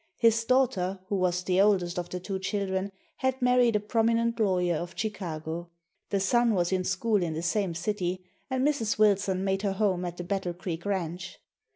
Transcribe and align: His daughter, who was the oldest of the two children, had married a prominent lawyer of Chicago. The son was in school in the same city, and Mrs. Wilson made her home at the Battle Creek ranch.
His 0.17 0.43
daughter, 0.45 0.99
who 1.09 1.15
was 1.15 1.43
the 1.43 1.61
oldest 1.61 1.99
of 1.99 2.09
the 2.09 2.19
two 2.19 2.39
children, 2.39 2.91
had 3.17 3.39
married 3.39 3.75
a 3.75 3.79
prominent 3.79 4.39
lawyer 4.39 4.77
of 4.77 4.93
Chicago. 4.97 5.69
The 6.09 6.19
son 6.19 6.55
was 6.55 6.71
in 6.71 6.83
school 6.83 7.21
in 7.21 7.35
the 7.35 7.43
same 7.43 7.75
city, 7.75 8.25
and 8.49 8.67
Mrs. 8.67 8.97
Wilson 8.97 9.43
made 9.43 9.61
her 9.61 9.73
home 9.73 10.03
at 10.05 10.17
the 10.17 10.23
Battle 10.23 10.55
Creek 10.55 10.87
ranch. 10.87 11.37